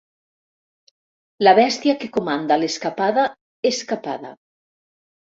La 1.43 1.51
bèstia 1.59 1.93
que 2.03 2.09
comanda 2.15 2.57
l'escapada 2.61 3.25
és 3.71 3.83
capada. 3.93 4.33